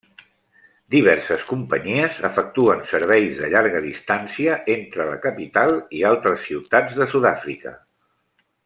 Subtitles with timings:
[0.93, 7.77] Diverses companyies efectuen serveis de llarga distància entre la capital i altres ciutats de Sud-àfrica.